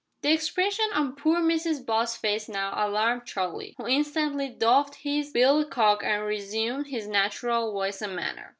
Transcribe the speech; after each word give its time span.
The 0.23 0.31
expression 0.33 0.85
on 0.95 1.13
poor 1.15 1.41
Mrs 1.41 1.85
Butt's 1.85 2.15
face 2.17 2.49
now 2.49 2.73
alarmed 2.75 3.27
Charlie, 3.27 3.75
who 3.77 3.85
instantly 3.87 4.49
doffed 4.49 4.95
his 4.95 5.31
billycock 5.31 6.03
and 6.03 6.23
resumed 6.25 6.87
his 6.87 7.05
natural 7.07 7.71
voice 7.71 8.01
and 8.01 8.15
manner. 8.15 8.49